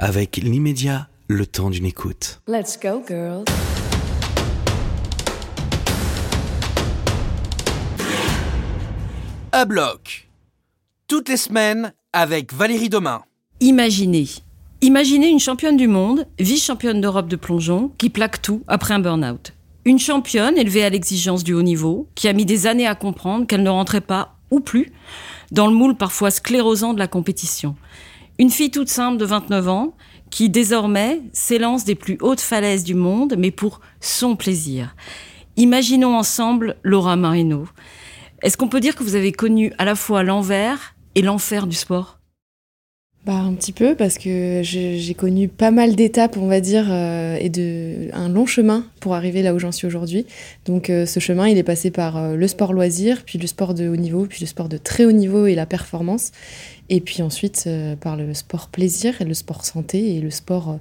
[0.00, 2.40] Avec l'immédiat, le temps d'une écoute.
[2.48, 3.44] Let's go, girls.
[9.52, 10.28] À bloc.
[11.06, 13.22] Toutes les semaines avec Valérie Domain.
[13.60, 14.26] Imaginez.
[14.80, 19.52] Imaginez une championne du monde, vice-championne d'Europe de plongeon, qui plaque tout après un burn-out.
[19.84, 23.46] Une championne élevée à l'exigence du haut niveau, qui a mis des années à comprendre
[23.46, 24.90] qu'elle ne rentrait pas, ou plus,
[25.52, 27.76] dans le moule parfois sclérosant de la compétition.
[28.38, 29.94] Une fille toute simple de 29 ans,
[30.30, 34.96] qui désormais s'élance des plus hautes falaises du monde, mais pour son plaisir.
[35.56, 37.68] Imaginons ensemble Laura Marino.
[38.42, 41.76] Est-ce qu'on peut dire que vous avez connu à la fois l'envers et l'enfer du
[41.76, 42.18] sport?
[43.24, 47.38] Bah, un petit peu parce que j'ai connu pas mal d'étapes, on va dire, euh,
[47.40, 50.26] et de un long chemin pour arriver là où j'en suis aujourd'hui.
[50.66, 53.72] Donc euh, ce chemin, il est passé par euh, le sport loisir, puis le sport
[53.72, 56.32] de haut niveau, puis le sport de très haut niveau et la performance,
[56.88, 57.68] et puis ensuite
[58.00, 60.78] par le sport plaisir et le sport santé et le sport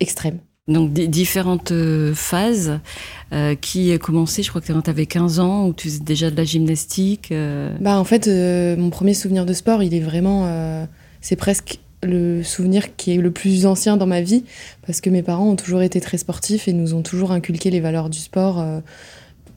[0.00, 0.38] extrême.
[0.68, 1.72] Donc des différentes
[2.14, 2.80] phases
[3.60, 6.44] qui commençaient, je crois que tu avais 15 ans, où tu faisais déjà de la
[6.44, 7.32] gymnastique.
[7.80, 8.26] Bah en fait,
[8.76, 10.86] mon premier souvenir de sport, il est vraiment,
[11.20, 14.44] c'est presque le souvenir qui est le plus ancien dans ma vie,
[14.86, 17.80] parce que mes parents ont toujours été très sportifs et nous ont toujours inculqué les
[17.80, 18.80] valeurs du sport euh,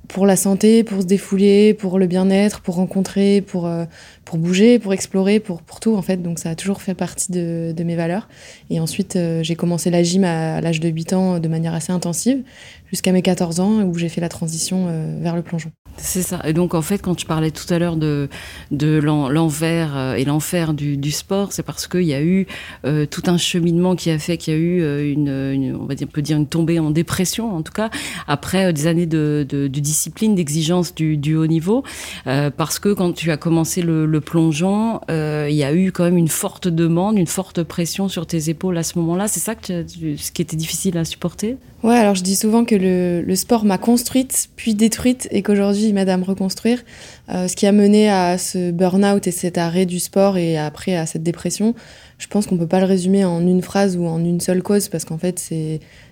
[0.08, 3.86] pour la santé, pour se défouler, pour le bien-être, pour rencontrer, pour, euh,
[4.30, 6.18] pour bouger, pour explorer, pour, pour tout en fait.
[6.18, 8.30] Donc ça a toujours fait partie de, de mes valeurs.
[8.70, 11.92] Et ensuite, euh, j'ai commencé la gym à, l'âge de 8 ans de manière assez
[11.92, 12.44] intensive,
[12.92, 14.86] jusqu'à mes 14 ans, où j'ai fait la transition
[15.20, 15.72] vers le plongeon.
[16.02, 16.40] C'est ça.
[16.46, 18.30] Et donc, en fait, quand tu parlais tout à l'heure de,
[18.72, 22.48] de l'envers euh, et l'enfer du, du, sport, c'est parce qu'il y a eu
[22.86, 25.96] euh, tout un cheminement qui a fait qu'il y a eu euh, une, on va
[25.96, 27.90] dire, on peut dire une tombée en dépression, en tout cas,
[28.28, 31.84] après des années de, de, discipline, d'exigence du, haut niveau.
[32.26, 36.28] parce que quand tu as commencé le plongeon, il y a eu quand même une
[36.28, 39.28] forte demande, une forte pression sur tes épaules à ce moment-là.
[39.28, 41.58] C'est ça que ce qui était difficile à supporter?
[41.82, 45.94] Ouais, alors je dis souvent que le, sport m'a construite, puis détruite, et qu'aujourd'hui, il
[45.94, 46.84] m'aide à me reconstruire.
[47.30, 50.98] Euh, ce qui a mené à ce burn-out et cet arrêt du sport et après
[50.98, 51.76] à cette dépression,
[52.18, 54.90] je pense qu'on peut pas le résumer en une phrase ou en une seule cause,
[54.90, 55.40] parce qu'en fait,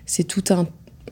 [0.06, 0.66] c'est tout un,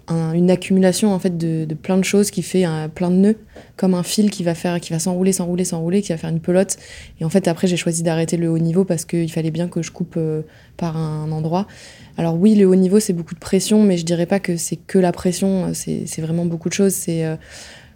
[0.08, 3.36] une accumulation en fait de, de, plein de choses qui fait un, plein de nœuds,
[3.76, 6.40] comme un fil qui va faire, qui va s'enrouler, s'enrouler, s'enrouler, qui va faire une
[6.40, 6.76] pelote.
[7.20, 9.82] Et en fait, après, j'ai choisi d'arrêter le haut niveau parce qu'il fallait bien que
[9.82, 10.42] je coupe euh,
[10.76, 11.66] par un endroit.
[12.18, 14.76] Alors oui, le haut niveau, c'est beaucoup de pression, mais je dirais pas que c'est
[14.76, 16.94] que la pression, c'est vraiment beaucoup de choses.
[16.94, 17.36] C'est, euh,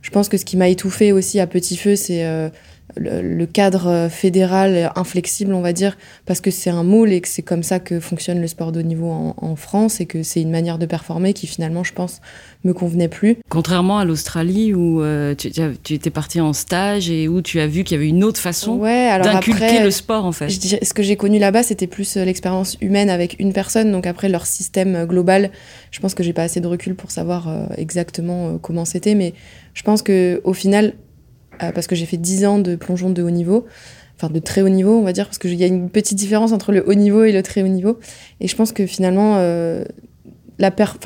[0.02, 2.50] je pense que ce qui m'a étouffé aussi à petit feu, c'est
[2.96, 5.96] le, cadre fédéral inflexible, on va dire,
[6.26, 8.80] parce que c'est un moule et que c'est comme ça que fonctionne le sport de
[8.80, 11.92] haut niveau en, en France et que c'est une manière de performer qui finalement, je
[11.92, 12.20] pense,
[12.64, 13.38] me convenait plus.
[13.48, 17.66] Contrairement à l'Australie où euh, tu, tu, étais parti en stage et où tu as
[17.66, 20.48] vu qu'il y avait une autre façon ouais, d'inculquer le sport en fait.
[20.48, 23.90] Je dirais, ce que j'ai connu là-bas, c'était plus euh, l'expérience humaine avec une personne.
[23.92, 25.50] Donc après leur système euh, global,
[25.90, 29.14] je pense que j'ai pas assez de recul pour savoir euh, exactement euh, comment c'était,
[29.14, 29.34] mais
[29.74, 30.94] je pense que au final,
[31.74, 33.66] parce que j'ai fait 10 ans de plongeon de haut niveau,
[34.16, 36.52] enfin de très haut niveau, on va dire, parce qu'il y a une petite différence
[36.52, 37.98] entre le haut niveau et le très haut niveau.
[38.40, 39.84] Et je pense que finalement, euh,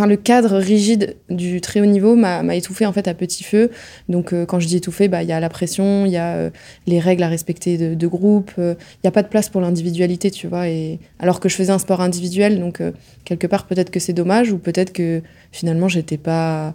[0.06, 3.70] le cadre rigide du très haut niveau m'a étouffé en fait à petit feu.
[4.08, 6.34] Donc euh, quand je dis étouffé, bah il y a la pression, il y a
[6.34, 6.50] euh,
[6.86, 10.30] les règles à respecter de, groupe, il euh, n'y a pas de place pour l'individualité,
[10.30, 10.68] tu vois.
[10.68, 12.82] Et alors que je faisais un sport individuel, donc
[13.24, 15.22] quelque part peut-être que c'est dommage ou peut-être que
[15.52, 16.74] finalement j'étais pas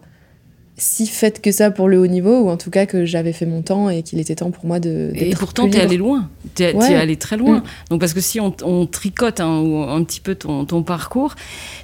[0.79, 3.45] si faite que ça pour le haut niveau, ou en tout cas que j'avais fait
[3.45, 5.12] mon temps et qu'il était temps pour moi de.
[5.13, 6.29] Et pourtant, t'es allé loin.
[6.56, 6.91] T'es ouais.
[6.91, 7.57] es allé très loin.
[7.57, 7.63] Mm.
[7.91, 11.35] Donc, parce que si on, on tricote hein, un petit peu ton, ton parcours,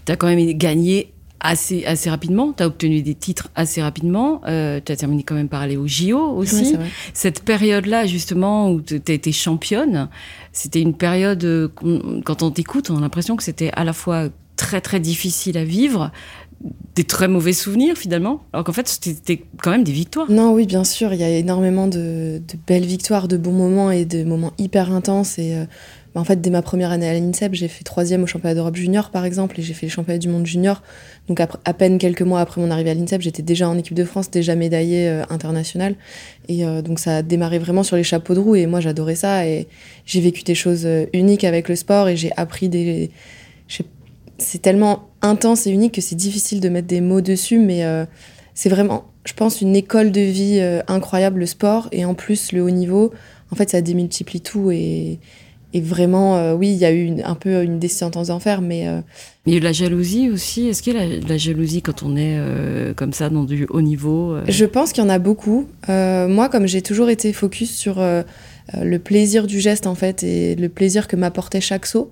[0.06, 2.53] t'as quand même gagné assez, assez rapidement.
[2.53, 4.41] Tu as obtenu des titres assez rapidement.
[4.47, 6.75] Euh, tu as terminé quand même par aller au JO aussi.
[7.13, 10.09] Cette période-là, justement, où tu as été championne,
[10.51, 11.67] c'était une période, euh,
[12.23, 15.63] quand on t'écoute, on a l'impression que c'était à la fois très, très difficile à
[15.63, 16.12] vivre,
[16.96, 20.32] des très mauvais souvenirs finalement, alors qu'en fait c'était quand même des victoires.
[20.32, 24.06] Non, oui, bien sûr, il y a énormément de, belles victoires, de bons moments et
[24.06, 25.38] de moments hyper intenses.
[25.38, 25.66] Et euh,
[26.14, 28.78] bah, en fait, dès ma première année à l'INSEP, j'ai fait troisième au championnat d'Europe
[28.78, 30.81] junior par exemple, et j'ai fait le championnat du monde junior.
[31.28, 34.06] Donc à peine quelques mois après mon arrivée à l'INSEP, j'étais déjà en équipe de
[34.06, 35.96] France, déjà médaillée euh, internationale.
[36.48, 39.16] Et euh, donc ça a démarré vraiment sur les chapeaux de roue et moi j'adorais
[39.16, 39.68] ça et
[40.06, 43.12] j'ai vécu des choses uniques avec le sport et j'ai appris des...
[44.38, 48.06] C'est tellement intense et unique que c'est difficile de mettre des mots dessus, mais euh,
[48.54, 52.52] c'est vraiment, je pense, une école de vie euh, incroyable, le sport, et en plus
[52.52, 53.14] le haut niveau,
[53.52, 55.20] en fait, ça démultiplie tout, et,
[55.75, 58.62] et vraiment, euh, oui, il y a eu une, un peu une descente aux enfers,
[58.62, 58.88] mais...
[58.88, 59.01] Euh...
[59.45, 61.81] Il y a eu de la jalousie aussi, est-ce qu'il y a de la jalousie
[61.81, 65.10] quand on est euh, comme ça, dans du haut niveau Je pense qu'il y en
[65.10, 65.68] a beaucoup.
[65.89, 68.00] moi, comme j'ai toujours été focus sur
[68.74, 72.12] le plaisir du geste en fait et le plaisir que m'apportait chaque saut.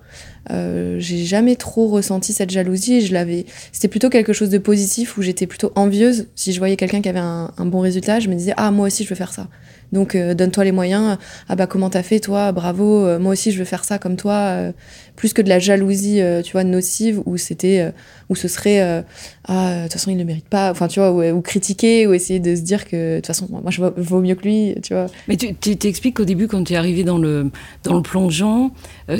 [0.51, 3.01] Euh, j'ai jamais trop ressenti cette jalousie.
[3.01, 3.45] Je l'avais.
[3.71, 6.27] C'était plutôt quelque chose de positif où j'étais plutôt envieuse.
[6.35, 8.87] Si je voyais quelqu'un qui avait un, un, bon résultat, je me disais ah moi
[8.87, 9.47] aussi je veux faire ça.
[9.93, 11.17] Donc euh, donne-toi les moyens.
[11.47, 12.51] Ah bah comment t'as fait toi?
[12.51, 13.05] Bravo.
[13.05, 14.33] Euh, moi aussi je veux faire ça comme toi.
[14.33, 14.71] Euh,
[15.15, 17.93] plus que de la jalousie, tu vois, nocive où c'était,
[18.29, 19.05] où ce serait
[19.45, 20.71] ah de toute façon il ne mérite pas.
[20.71, 23.71] Enfin tu vois ou, critiquer ou essayer de se dire que de toute façon moi
[23.71, 24.75] je vaux mieux que lui.
[24.83, 25.07] Tu vois.
[25.27, 27.51] Mais tu t'expliques qu'au début quand tu es arrivé dans le
[27.83, 28.71] dans le plongeon,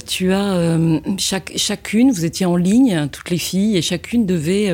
[0.08, 0.78] tu as
[1.18, 4.72] chaque chacune vous étiez en ligne toutes les filles et chacune devait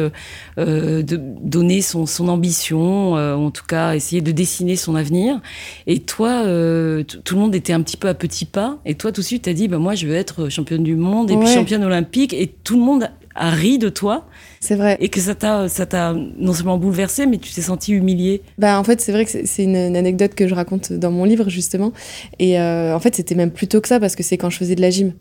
[0.57, 5.41] de donner son son ambition, en tout cas essayer de dessiner son avenir.
[5.87, 8.79] Et toi, euh, tout le monde était un petit peu à petits pas.
[8.85, 10.95] Et toi, tout de suite, tu as dit, bah, moi, je veux être championne du
[10.95, 12.33] monde et puis championne olympique.
[12.33, 14.25] Et tout le monde a ri de toi.
[14.59, 14.97] C'est vrai.
[14.99, 18.41] Et que ça t'a, ça t'a non seulement bouleversé, mais tu t'es senti humiliée.
[18.57, 21.49] Bah, en fait, c'est vrai que c'est une, anecdote que je raconte dans mon livre,
[21.49, 21.93] justement.
[22.37, 24.57] Et euh, en fait, c'était même plus tôt que ça, parce que c'est quand je
[24.57, 25.13] faisais de la gym.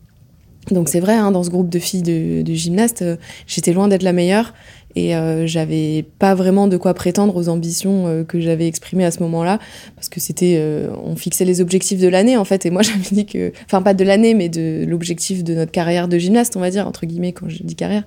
[0.71, 3.17] Donc c'est vrai, hein, dans ce groupe de filles de, de gymnastes, euh,
[3.47, 4.53] j'étais loin d'être la meilleure
[4.95, 9.11] et euh, j'avais pas vraiment de quoi prétendre aux ambitions euh, que j'avais exprimées à
[9.11, 9.59] ce moment-là
[9.95, 13.09] parce que c'était euh, on fixait les objectifs de l'année en fait et moi j'avais
[13.13, 16.61] dit que enfin pas de l'année mais de l'objectif de notre carrière de gymnaste on
[16.61, 18.05] va dire entre guillemets quand je dis carrière.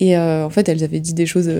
[0.00, 1.50] Et en fait elles avaient dit des choses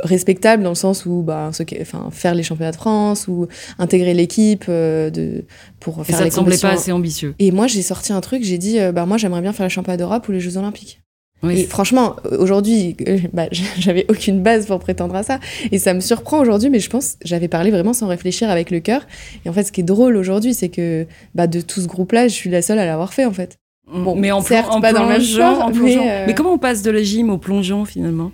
[0.00, 1.50] respectables dans le sens où bah
[1.80, 3.46] enfin faire les championnats de France ou
[3.78, 5.44] intégrer l'équipe de
[5.80, 8.42] pour faire ça les te semblait pas assez ambitieux et moi j'ai sorti un truc
[8.44, 11.04] j'ai dit bah moi j'aimerais bien faire les championnats d'Europe ou les Jeux Olympiques
[11.50, 13.46] et franchement, aujourd'hui, euh, bah,
[13.78, 15.40] j'avais aucune base pour prétendre à ça.
[15.72, 18.80] Et ça me surprend aujourd'hui, mais je pense j'avais parlé vraiment sans réfléchir avec le
[18.80, 19.06] cœur.
[19.44, 22.28] Et en fait, ce qui est drôle aujourd'hui, c'est que bah, de tout ce groupe-là,
[22.28, 23.58] je suis la seule à l'avoir fait, en fait.
[23.86, 24.04] Mm.
[24.04, 27.02] Bon, mais en, certes, pas dans le genre, mais, mais, comment on passe de la
[27.02, 28.32] gym au plongeon finalement?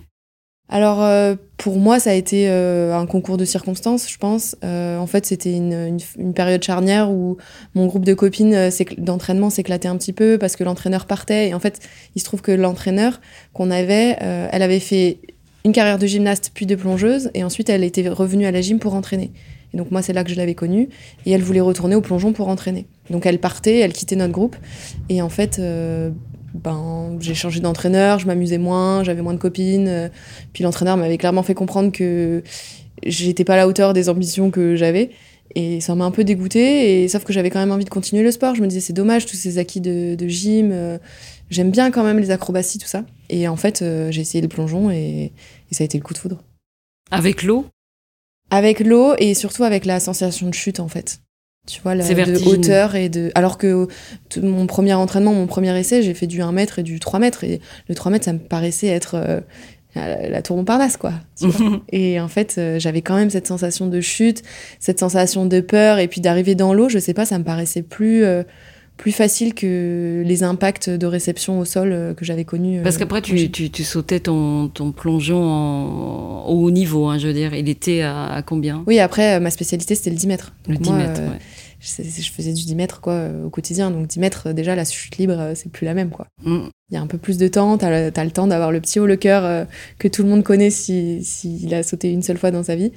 [0.71, 4.55] Alors euh, pour moi, ça a été euh, un concours de circonstances, je pense.
[4.63, 5.97] Euh, en fait, c'était une,
[6.33, 7.37] période charnière où
[7.75, 11.49] mon groupe de copines d'entraînement s'éclatait un petit peu parce que l'entraîneur partait.
[11.49, 11.81] Et en fait,
[12.15, 13.19] il se trouve que l'entraîneur
[13.53, 15.19] qu'on avait, elle avait fait
[15.65, 18.79] une carrière de gymnaste puis de plongeuse, et ensuite elle était revenue à la gym
[18.79, 19.31] pour entraîner.
[19.73, 20.89] Et donc moi, c'est là que je l'avais connue,
[21.25, 22.87] et elle voulait retourner au plongeon pour entraîner.
[23.09, 24.55] Donc elle partait, elle quittait notre groupe,
[25.09, 25.61] et en fait,
[26.53, 29.87] ben, j'ai changé d'entraîneur, je m'amusais moins, j'avais moins de copines.
[29.87, 30.09] Euh,
[30.53, 32.43] puis l'entraîneur m'avait clairement fait comprendre que
[33.03, 35.11] j'étais pas à la hauteur des ambitions que j'avais.
[35.55, 37.03] Et ça m'a un peu dégoûté.
[37.03, 38.55] Et sauf que j'avais quand même envie de continuer le sport.
[38.55, 40.71] Je me disais, c'est dommage, tous ces acquis de, de gym.
[40.71, 40.97] Euh,
[41.49, 43.03] j'aime bien quand même les acrobaties, tout ça.
[43.29, 45.33] Et en fait, euh, j'ai essayé le plongeon et,
[45.71, 46.43] et, ça a été le coup de foudre.
[47.11, 47.65] Avec l'eau?
[48.49, 51.19] Avec l'eau et surtout avec la sensation de chute, en fait.
[51.67, 53.31] Tu vois, la, de hauteur et de.
[53.35, 53.87] Alors que
[54.41, 57.43] mon premier entraînement, mon premier essai, j'ai fait du 1 mètre et du 3 mètres.
[57.43, 59.41] Et le 3 mètres, ça me paraissait être euh,
[59.95, 61.13] la, tour Montparnasse, quoi.
[61.91, 64.41] et en fait, euh, j'avais quand même cette sensation de chute,
[64.79, 65.99] cette sensation de peur.
[65.99, 68.23] Et puis d'arriver dans l'eau, je sais pas, ça me paraissait plus.
[68.23, 68.41] Euh,
[68.97, 72.81] plus facile que les impacts de réception au sol que j'avais connus.
[72.83, 77.33] Parce qu'après, tu, tu, sautais ton, ton plongeon en, au haut niveau, hein, je veux
[77.33, 77.55] dire.
[77.55, 78.83] Il était à, combien?
[78.85, 80.53] Oui, après, ma spécialité, c'était le 10 mètres.
[80.67, 81.39] Le 10 mètres, ouais
[81.81, 83.91] je, faisais du 10 mètres quoi, au quotidien.
[83.91, 86.09] Donc 10 mètres, déjà, la chute libre, euh, c'est plus la même.
[86.09, 86.27] quoi.
[86.43, 86.67] Mm.
[86.89, 88.99] Il y a un peu plus de temps, tu as, le temps d'avoir le petit
[88.99, 89.65] haut le cœur euh,
[89.97, 92.91] que tout le monde connaît s'il si, a sauté une seule fois dans sa vie.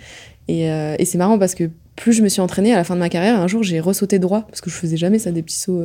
[0.49, 2.94] Et, euh, et c'est marrant parce que plus je me suis entraînée à la fin
[2.94, 5.43] de ma carrière, un jour j'ai ressauté droit parce que je faisais jamais ça, des
[5.43, 5.82] petits sauts.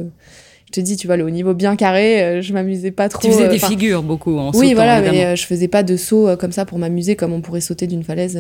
[0.68, 3.28] Je te dis, tu vois, le, au niveau bien carré, je m'amusais pas trop.
[3.28, 6.52] Tu faisais des figures beaucoup en Oui, voilà, mais je faisais pas de saut comme
[6.52, 8.40] ça pour m'amuser comme on pourrait sauter d'une falaise.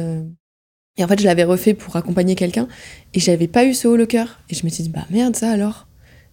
[1.00, 2.68] Et en fait, je l'avais refait pour accompagner quelqu'un
[3.14, 4.42] et j'avais pas eu ce haut le cœur.
[4.50, 5.88] Et je me suis dit, bah merde, ça alors.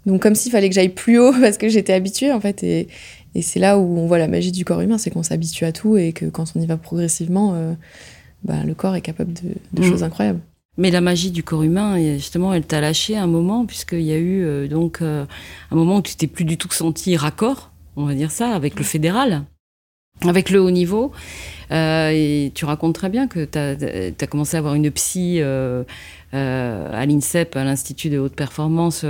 [0.07, 2.65] Donc, comme s'il fallait que j'aille plus haut parce que j'étais habituée, en fait.
[2.65, 2.89] Et,
[3.37, 5.73] et c'est là où on voit la magie du corps humain, c'est qu'on s'habitue à
[5.73, 7.75] tout et que quand on y va progressivement, euh,
[8.43, 9.89] bah, le corps est capable de, de mm.
[9.89, 10.41] choses incroyables.
[10.79, 14.19] Mais la magie du corps humain, justement, elle t'a lâché un moment, puisqu'il y a
[14.19, 15.25] eu euh, donc euh,
[15.71, 18.77] un moment où tu t'es plus du tout senti raccord, on va dire ça, avec
[18.77, 19.45] le fédéral,
[20.23, 21.13] avec le haut niveau.
[21.73, 25.83] Euh, et tu racontes très bien que tu as, commencé à avoir une psy euh,
[26.35, 29.05] euh, à l'INSEP, à l'Institut de haute performance,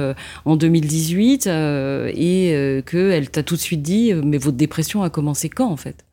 [0.44, 5.70] en 2018, et qu'elle t'a tout de suite dit Mais votre dépression a commencé quand,
[5.70, 6.04] en fait?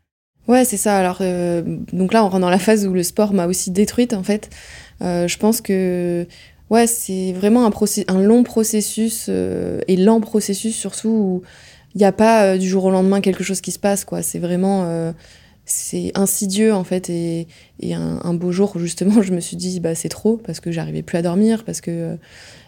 [0.47, 0.97] Ouais, c'est ça.
[0.97, 1.21] Alors,
[1.93, 4.49] donc là, on rentre dans la phase où le sport m'a aussi détruite, en fait.
[5.01, 6.27] Je pense que
[6.69, 7.71] ouais, c'est vraiment un,
[8.07, 11.41] un long processus et lent processus surtout où
[11.95, 14.21] il n'y a pas du jour au lendemain quelque chose qui se passe quoi.
[14.21, 15.13] C'est vraiment
[15.65, 17.47] c'est insidieux en fait et,
[17.83, 21.03] un, un, beau jour justement je me suis dit bah c'est trop parce que j'arrivais
[21.03, 22.15] plus à dormir parce que euh,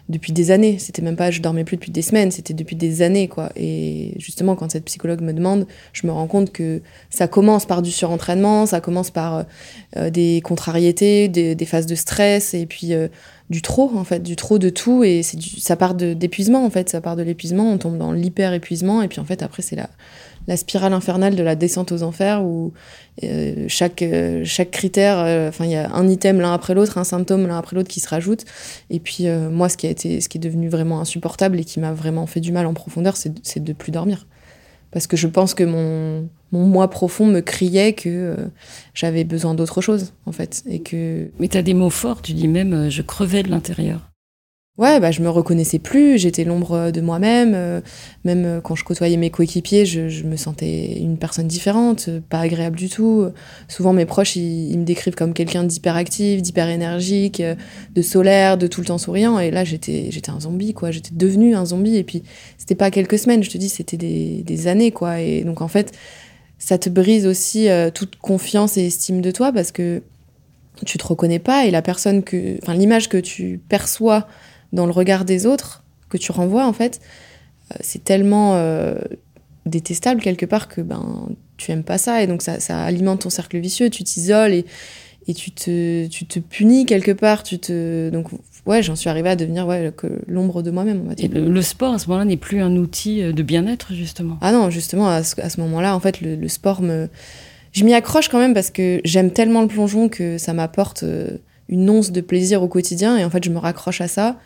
[0.08, 3.02] depuis des années c'était même pas je dormais plus depuis des semaines c'était depuis des
[3.02, 3.50] années quoi.
[3.56, 7.82] Et justement quand cette psychologue me demande je me rends compte que ça commence par
[7.82, 9.44] du surentraînement ça commence par
[9.96, 13.08] euh, des contrariétés des, phases de stress et puis euh,
[13.50, 16.88] du trop en fait du trop de tout et c'est ça part d'épuisement en fait
[16.88, 19.76] ça part de l'épuisement on tombe dans l'hyper épuisement et puis en fait après c'est
[19.76, 19.90] la
[20.46, 22.72] la spirale infernale de la descente aux enfers où
[23.24, 26.98] euh, chaque, euh, chaque critère, euh, enfin il y a un item l'un après l'autre,
[26.98, 28.44] un symptôme l'un après l'autre qui se rajoute.
[28.90, 31.64] Et puis euh, moi, ce qui a été, ce qui est devenu vraiment insupportable et
[31.64, 34.26] qui m'a vraiment fait du mal en profondeur, c'est de plus dormir.
[34.92, 38.36] Parce que je pense que mon, mon moi profond me criait que
[38.94, 40.62] j'avais besoin d'autre chose, en fait.
[40.66, 41.28] Et que...
[41.38, 44.08] Mais tu as des mots forts, tu dis même je crevais de l'intérieur.
[44.78, 47.52] Ouais, bah, je me reconnaissais plus, j'étais l'ombre de moi-même.
[47.54, 47.80] Euh,
[48.24, 52.20] même euh, quand je côtoyais mes coéquipiers, je, je, me sentais une personne différente, euh,
[52.28, 53.26] pas agréable du tout.
[53.68, 57.42] Souvent, mes proches, ils, ils me décrivent comme quelqu'un d'hyperactif, d'hyper énergique,
[57.94, 59.38] de solaire, de tout le temps souriant.
[59.38, 60.90] Et là, j'étais, j'étais un zombie, quoi.
[60.90, 61.96] J'étais devenue un zombie.
[61.96, 62.22] Et puis,
[62.58, 65.20] c'était pas quelques semaines, je te dis, c'était des, des années, quoi.
[65.20, 65.94] Et donc, en fait,
[66.58, 70.02] ça te brise aussi euh, toute confiance et estime de toi parce que
[70.84, 74.26] tu te reconnais pas et la personne que, enfin, l'image que tu perçois
[74.72, 77.00] dans le regard des autres que tu renvoies en fait
[77.72, 78.94] euh, c'est tellement euh,
[79.64, 82.22] détestable quelque part que ben tu aimes pas ça.
[82.22, 84.64] Et donc ça, ça alimente ton cercle vicieux tu t'isoles et,
[85.26, 87.42] et tu te tu te punis quelque part.
[87.42, 88.28] Tu te donc
[88.66, 89.92] ouais j'en suis arrivée à devenir ouais
[90.28, 91.24] l'ombre de moi-même on va dire.
[91.24, 94.38] Et le, le sport à ce moment-là n'est plus un outil de bien-être justement.
[94.40, 97.08] Ah non justement à ce, à ce moment-là en fait le, le sport me
[97.72, 101.38] je m'y accroche quand même parce que j'aime tellement le plongeon que ça m'apporte euh,
[101.68, 103.18] une once de plaisir au quotidien.
[103.18, 104.38] Et en fait je me raccroche à ça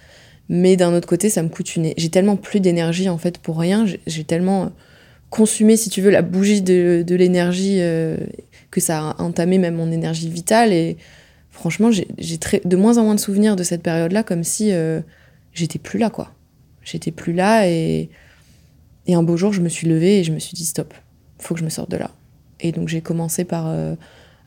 [0.53, 3.59] mais d'un autre côté ça me coûte une j'ai tellement plus d'énergie en fait pour
[3.59, 3.87] rien.
[4.09, 4.73] J'ai tellement
[5.31, 8.17] consumé si tu veux la bougie de, l'énergie euh,
[8.73, 10.73] que ça a entamé même mon énergie vitale.
[10.73, 10.97] Et
[11.53, 12.09] franchement j'ai
[12.65, 15.01] de moins en moins de souvenirs de cette période là comme si euh,
[15.55, 16.35] j'étais plus là quoi.
[16.83, 18.11] J'étais plus là et
[19.07, 20.93] et un beau jour je me suis levée et je me suis dit stop
[21.39, 22.11] faut que je me sorte de là.
[22.59, 23.95] Et donc j'ai commencé par euh,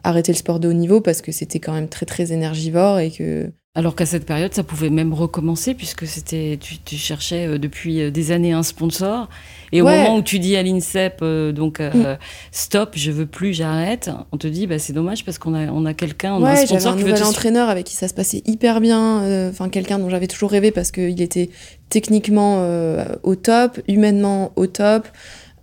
[0.04, 3.10] arrêter le sport de haut niveau parce que c'était quand même très très énergivore et
[3.10, 7.58] que alors qu'à cette période, ça pouvait même recommencer puisque c'était tu, tu, cherchais euh,
[7.58, 9.30] depuis euh, des années un sponsor.
[9.74, 12.18] Et au moment où tu dis à l'INSEP euh, donc euh, mm.
[12.52, 15.86] stop, je veux plus, j'arrête, on te dit bah c'est dommage parce qu'on a on
[15.86, 17.24] a quelqu'un, on ouais, a un sponsor un qui veut te...
[17.24, 20.70] entraîneur avec qui ça se passait hyper bien, euh, enfin quelqu'un dont j'avais toujours rêvé
[20.70, 21.50] parce qu'il était
[21.90, 25.08] techniquement euh, au top, humainement au top,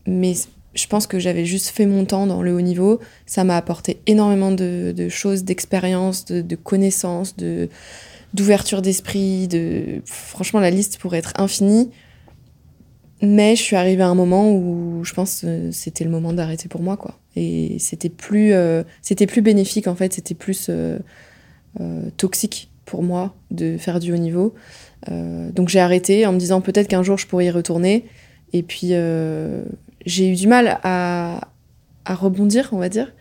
[0.09, 0.35] mais
[0.75, 3.01] je pense que j'avais juste fait mon temps dans le haut niveau.
[3.27, 7.69] Ça m'a apporté énormément de, choses, d'expérience, de, connaissances, de
[8.33, 9.49] d'ouverture d'esprit.
[9.49, 11.91] De franchement, la liste pourrait être infinie.
[13.23, 16.69] Mais je suis arrivée à un moment où je pense que c'était le moment d'arrêter
[16.69, 17.19] pour moi, quoi.
[17.37, 20.15] Et c'était plus, euh, c'était plus bénéfique en fait.
[20.15, 20.99] C'était plus euh,
[21.81, 24.55] euh, toxique pour moi de faire du haut niveau.
[25.09, 28.05] Donc j'ai arrêté en me disant peut-être qu'un jour je pourrais y retourner.
[28.53, 28.93] Et puis
[30.07, 31.49] j'ai eu du mal à,
[32.05, 33.13] à, rebondir, on va dire.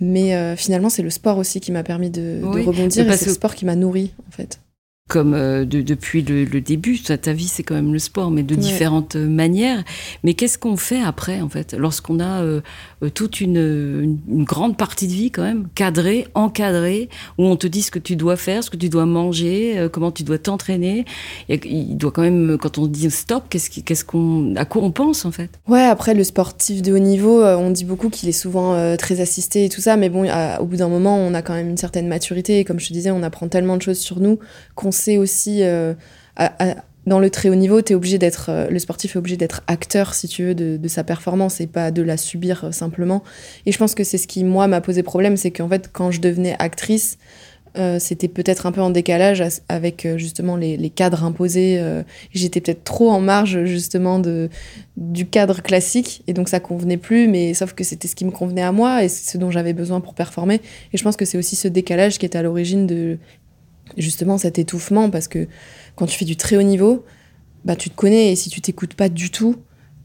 [0.00, 3.16] Mais euh, finalement, c'est le sport aussi qui m'a permis de, oui, de rebondir et
[3.16, 4.60] c'est le sport qui m'a nourri, en fait
[5.08, 7.00] comme euh, de, depuis le, le début.
[7.00, 8.60] Ta, ta vie, c'est quand même le sport, mais de ouais.
[8.60, 9.82] différentes manières.
[10.22, 12.60] Mais qu'est-ce qu'on fait après, en fait, lorsqu'on a euh,
[13.14, 17.66] toute une, une, une, grande partie de vie, quand même, cadrée, encadrée, où on te
[17.66, 20.38] dit ce que tu dois faire, ce que tu dois manger, euh, comment tu dois
[20.38, 21.04] t'entraîner?
[21.48, 25.24] Il doit quand même, quand on dit stop, qu'est-ce qu'est-ce qu'on, à quoi on pense,
[25.24, 25.50] en fait?
[25.66, 28.96] Ouais, après, le sportif de haut niveau, euh, on dit beaucoup qu'il est souvent euh,
[28.96, 31.54] très assisté et tout ça, mais bon, à, au bout d'un moment, on a quand
[31.54, 32.58] même une certaine maturité.
[32.58, 34.38] Et comme je te disais, on apprend tellement de choses sur nous
[34.74, 35.62] qu'on sait aussi
[36.40, 36.74] euh,
[37.06, 40.12] dans le très haut niveau, es obligé d'être euh, le sportif est obligé d'être acteur
[40.12, 43.22] si tu veux de, sa performance et pas de la subir euh, simplement.
[43.64, 46.10] Et je pense que c'est ce qui moi m'a posé problème, c'est qu'en fait quand
[46.10, 47.18] je devenais actrice,
[48.00, 51.80] c'était peut-être un peu en décalage avec justement les, cadres imposés.
[52.34, 54.48] J'étais peut-être trop en marge justement de,
[54.96, 58.32] du cadre classique et donc ça convenait plus, mais sauf que c'était ce qui me
[58.32, 60.60] convenait à moi et ce dont j'avais besoin pour performer.
[60.92, 63.18] Et je pense que c'est aussi ce décalage qui est à l'origine de
[63.98, 65.46] justement cet étouffement parce que
[65.96, 67.04] quand tu fais du très haut niveau,
[67.64, 69.56] bah, tu te connais et si tu t'écoutes pas du tout,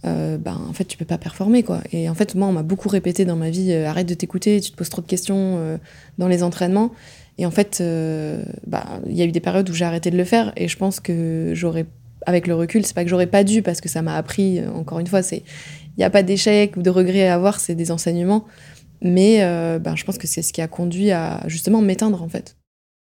[0.05, 1.63] euh, bah, en fait, tu peux pas performer.
[1.63, 1.81] quoi.
[1.91, 4.59] Et en fait, moi, on m'a beaucoup répété dans ma vie euh, arrête de t'écouter,
[4.59, 5.77] tu te poses trop de questions euh,
[6.17, 6.91] dans les entraînements.
[7.37, 10.17] Et en fait, euh, bah, il y a eu des périodes où j'ai arrêté de
[10.17, 11.85] le faire et je pense que j'aurais,
[12.25, 14.99] avec le recul, c'est pas que j'aurais pas dû parce que ça m'a appris, encore
[14.99, 15.43] une fois, c'est
[15.95, 18.45] il n'y a pas d'échec ou de regret à avoir, c'est des enseignements.
[19.01, 19.39] Mais
[19.79, 22.55] bah, je pense que c'est ce qui a conduit à justement m'éteindre en fait.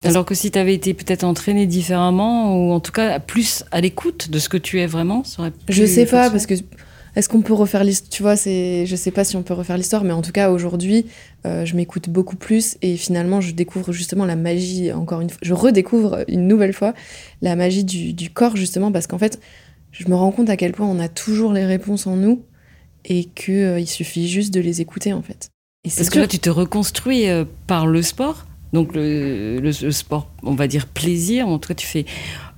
[0.05, 3.81] Alors que si tu avais été peut-être entraîné différemment, ou en tout cas plus à
[3.81, 6.55] l'écoute de ce que tu es vraiment, ça aurait Je sais pas, parce que
[7.17, 9.79] est-ce qu'on peut refaire l'histoire Tu vois, c'est, je sais pas si on peut refaire
[9.79, 11.07] l'histoire, mais en tout cas aujourd'hui,
[11.47, 14.93] euh, je m'écoute beaucoup plus et finalement, je découvre justement la magie.
[14.93, 16.93] Encore une fois, je redécouvre une nouvelle fois
[17.41, 19.41] la magie du, corps justement parce qu'en fait,
[19.93, 22.43] je me rends compte à quel point on a toujours les réponses en nous
[23.07, 25.49] et que euh, il suffit juste de les écouter en fait.
[25.85, 30.55] Et parce que là, tu te reconstruis euh, par le sport donc le, sport, on
[30.55, 31.49] va dire plaisir.
[31.49, 32.05] En tout cas, tu fais.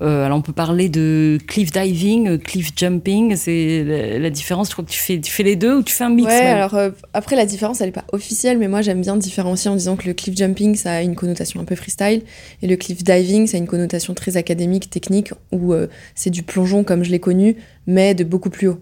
[0.00, 3.36] Euh, alors on peut parler de cliff diving, cliff jumping.
[3.36, 4.68] C'est la, différence.
[4.68, 6.28] Je crois que tu fais, tu fais les deux ou tu fais un mix.
[6.28, 6.46] Ouais.
[6.46, 9.74] Alors euh, après la différence, elle n'est pas officielle, mais moi j'aime bien différencier en
[9.74, 12.22] disant que le cliff jumping ça a une connotation un peu freestyle
[12.62, 16.42] et le cliff diving ça a une connotation très académique, technique où euh, c'est du
[16.42, 18.80] plongeon comme je l'ai connu, mais de beaucoup plus haut.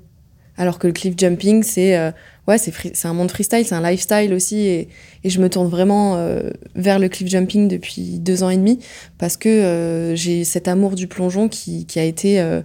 [0.57, 2.13] Alors que le cliff jumping c'est
[2.47, 4.67] ouais, c'est un monde freestyle, c'est un lifestyle aussi.
[4.67, 4.89] Et,
[5.25, 8.79] je me tourne vraiment euh, vers le cliff jumping depuis deux ans et demi
[9.19, 12.63] parce que euh, j'ai cet amour du plongeon qui, qui a été euh,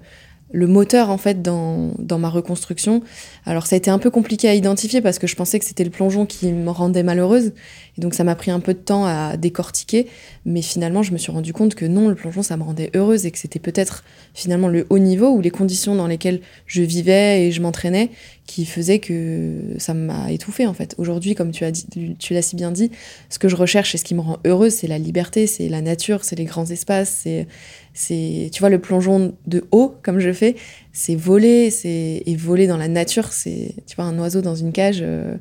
[0.53, 3.01] le moteur en fait dans, dans, ma reconstruction.
[3.45, 5.83] Alors ça a été un peu compliqué à identifier parce que je pensais que c'était
[5.83, 7.53] le plongeon qui me rendait malheureuse
[7.97, 10.07] et donc ça m'a pris un peu de temps à décortiquer,
[10.45, 13.25] mais finalement je me suis rendu compte que non, le plongeon ça me rendait heureuse
[13.25, 14.03] et que c'était peut-être
[14.33, 18.11] finalement le haut niveau ou les conditions dans lesquelles je vivais et je m'entraînais
[18.51, 20.95] qui faisaient que ça m'a étouffée en fait.
[20.97, 21.85] Aujourd'hui, comme tu as dit,
[22.19, 22.91] tu l'as si bien dit,
[23.29, 25.81] ce que je recherche et ce qui me rend heureuse, c'est la liberté, c'est la
[25.81, 27.47] nature, c'est les grands espaces, c'est
[27.93, 30.55] c'est tu vois le plongeon de haut comme je fais
[30.93, 34.71] c'est voler c'est et voler dans la nature c'est tu vois un oiseau dans une
[34.71, 35.35] cage euh,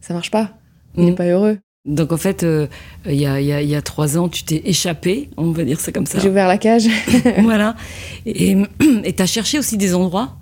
[0.00, 0.54] ça marche pas.
[0.96, 1.16] Il n'est mm.
[1.16, 1.58] pas heureux.
[1.86, 2.66] Donc en fait euh,
[3.06, 6.06] il y, a, y, a, trois ans tu t'es échappé on va dire ça comme
[6.06, 6.18] ça.
[6.18, 6.88] J'ai ouvert la cage.
[7.42, 7.76] Voilà.
[8.26, 8.56] Et
[9.16, 10.36] tu as cherché aussi des endroits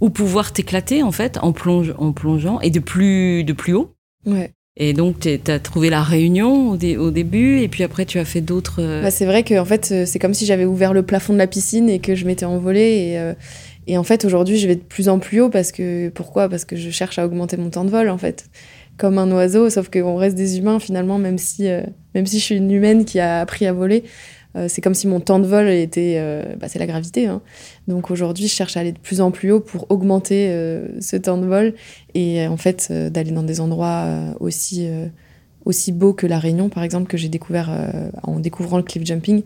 [0.00, 3.94] où pouvoir t'éclater en fait en, plonge, en plongeant et de plus de plus haut.
[4.26, 8.24] Ouais et donc, tu as trouvé la réunion au, début, et puis après, tu as
[8.24, 8.80] fait d'autres.
[8.80, 11.32] Euh, bah, c'est vrai que en fait, euh, c'est comme si j'avais ouvert le plafond
[11.32, 13.10] de la piscine et que je m'étais envolée.
[13.10, 16.08] Et, euh, en fait, aujourd'hui, je vais de plus en plus haut parce que.
[16.10, 16.48] Pourquoi?
[16.48, 18.46] Parce que je cherche à augmenter mon temps de vol, en fait.
[18.96, 21.66] Comme un oiseau, sauf qu'on reste des humains finalement, même si,
[22.14, 24.04] même si je suis une humaine qui a appris à voler.
[24.56, 27.26] Euh, c'est comme si mon temps de vol était, euh, bah, c'est la gravité.
[27.26, 27.40] Hein.
[27.88, 31.16] Donc aujourd'hui, je cherche à aller de plus en plus haut pour augmenter euh, ce
[31.16, 31.74] temps de vol
[32.14, 34.06] et en fait d'aller dans des endroits
[34.40, 34.88] aussi
[35.64, 37.70] aussi beaux que la Réunion, par exemple, que j'ai découvert
[38.22, 39.42] en découvrant le cliff jumping.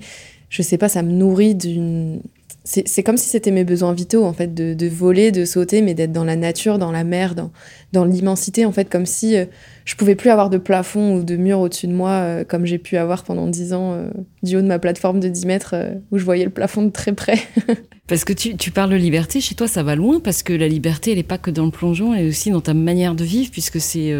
[0.48, 2.20] Je sais pas, ça me nourrit d'une
[2.66, 5.92] c'est comme si c'était mes besoins vitaux en fait de, de voler de sauter mais
[5.92, 7.50] d'être dans la nature dans la mer dans,
[7.92, 9.44] dans l'immensité en fait comme si euh,
[9.84, 12.78] je pouvais plus avoir de plafond ou de mur au-dessus de moi euh, comme j'ai
[12.78, 14.08] pu avoir pendant dix ans euh,
[14.42, 15.74] du haut de ma plateforme de 10 mètres
[16.10, 17.38] où je voyais le plafond de très près.
[18.06, 20.68] Parce que tu, tu, parles de liberté chez toi ça va loin parce que la
[20.68, 23.24] liberté elle est pas que dans le plongeon elle est aussi dans ta manière de
[23.24, 24.14] vivre puisque c'est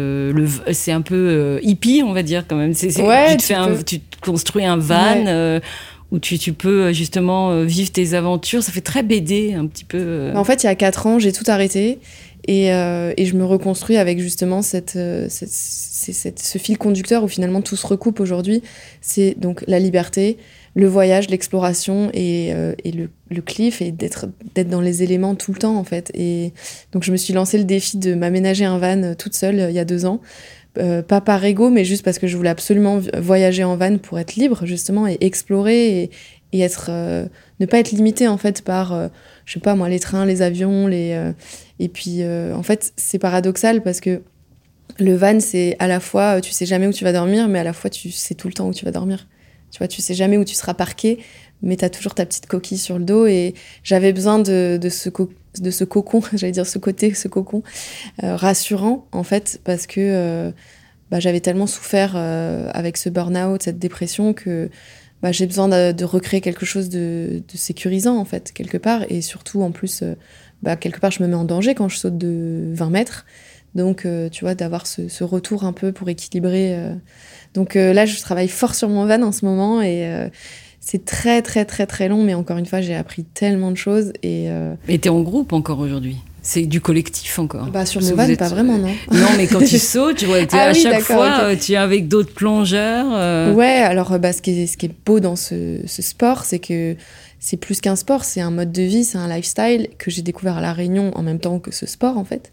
[0.71, 2.73] c'est un peu hippie on va dire quand même.
[2.73, 5.59] C'est ouais, tu, te fais un, tu construis un van
[6.11, 8.63] où tu, peux euh, justement euh, vivre tes aventures.
[8.63, 9.97] Ça fait très BD un petit peu.
[9.99, 10.35] Euh.
[10.35, 11.99] En fait, il y a quatre ans, j'ai tout arrêté
[12.47, 14.77] et, je me reconstruis avec justement ce
[16.59, 18.61] fil conducteur où finalement tout se recoupe aujourd'hui.
[19.01, 20.37] C'est donc la liberté,
[20.75, 24.27] le voyage, l'exploration et, et le, le, cliff et d'être
[24.69, 26.11] dans les éléments tout le temps en fait.
[26.13, 26.53] Et
[26.91, 29.79] donc je me suis lancé le défi de m'aménager un van toute seule il y
[29.79, 30.21] a deux ans
[30.77, 34.19] euh, pas par ego, mais juste parce que je voulais absolument voyager en van pour
[34.19, 36.11] être libre, justement, et explorer et,
[36.51, 37.25] et être, euh,
[37.59, 39.07] ne pas être limité, en fait, par, euh,
[39.45, 41.33] je sais pas moi, les trains, les avions, les.
[41.79, 44.21] et puis, en fait, c'est paradoxal parce que
[44.99, 47.63] le van, c'est à la fois, tu sais jamais où tu vas dormir, mais à
[47.63, 49.27] la fois, tu sais tout le temps où tu vas dormir.
[49.71, 51.19] Tu vois, tu sais jamais où tu seras parqué,
[51.61, 53.25] mais tu as toujours ta petite coquille sur le dos.
[53.25, 55.09] Et j'avais besoin de, de ce
[55.61, 57.63] de ce cocon, j'allais dire ce côté, ce cocon
[58.23, 60.51] euh, rassurant en fait, parce que euh,
[61.11, 64.69] bah, j'avais tellement souffert euh, avec ce burn-out, cette dépression que
[65.21, 69.61] bah, j'ai besoin de, recréer quelque chose de, sécurisant en fait quelque part, et surtout
[69.61, 70.03] en plus,
[70.61, 73.25] bah, quelque part je me mets en danger quand je saute de 20 mètres,
[73.73, 76.77] donc tu vois d'avoir ce, ce, retour un peu pour équilibrer.
[77.53, 80.29] Donc là je travaille fort sur mon van en ce moment et
[80.85, 84.13] c'est très très très très long, mais encore une fois, j'ai appris tellement de choses.
[84.21, 84.75] Et euh...
[84.87, 86.17] t'es en groupe encore aujourd'hui?
[86.43, 87.65] C'est du collectif encore?
[87.71, 88.93] Bah sur le van, pas vraiment, non.
[89.11, 92.07] Non, mais quand tu sautes, tu vois, ah à chaque fois, euh, tu es avec
[92.07, 93.07] d'autres plongeurs.
[93.13, 93.51] Euh.
[93.51, 96.59] Ouais, alors bah, ce, qui est, ce qui est beau dans ce, ce sport, c'est
[96.59, 96.95] que
[97.45, 100.57] c'est plus qu'un sport, c'est un mode de vie, c'est un lifestyle que j'ai découvert
[100.57, 102.51] à La Réunion en même temps que ce sport, en fait.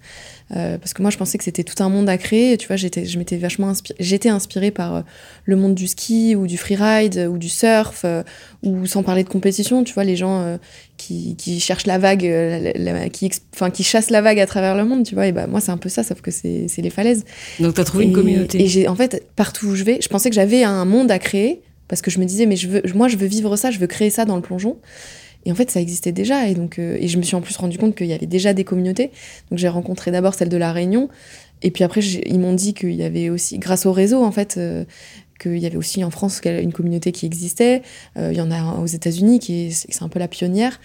[0.55, 2.59] Euh, parce que moi, je pensais que c'était tout un monde à créer.
[2.59, 5.01] Tu vois, j'étais, je m'étais vachement inspirée, j'étais inspirée par euh,
[5.47, 8.23] le monde du ski ou du freeride ou du surf, euh,
[8.63, 9.83] ou sans parler de compétition.
[9.83, 10.59] Tu vois, les gens
[10.99, 12.31] qui, qui, cherchent la vague,
[13.13, 15.07] qui, enfin, qui chassent la vague à travers le monde.
[15.07, 17.25] Tu vois, et bah moi, c'est un peu ça, sauf que c'est, les falaises.
[17.61, 18.63] Donc, tu as trouvé une communauté.
[18.63, 21.19] Et j'ai, en fait, partout où je vais, je pensais que j'avais un monde à
[21.19, 23.79] créer parce que je me disais, mais je veux, moi, je veux vivre ça, je
[23.79, 24.79] veux créer ça dans le plongeon.
[25.45, 26.49] Et en fait, ça existait déjà.
[26.49, 28.63] Et, donc, et je me suis en plus rendu compte qu'il y avait déjà des
[28.63, 29.11] communautés.
[29.51, 31.09] Donc j'ai rencontré d'abord celle de La Réunion.
[31.63, 34.59] Et puis après, ils m'ont dit qu'il y avait aussi, grâce au réseau, en fait,
[35.43, 37.83] qu'il y avait aussi en France une communauté qui existait.
[38.17, 40.81] Euh, il y en a aux États-Unis qui est, un peu la pionnière.